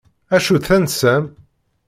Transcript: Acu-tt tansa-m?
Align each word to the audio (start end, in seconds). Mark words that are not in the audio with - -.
Acu-tt 0.35 0.65
tansa-m? 0.69 1.23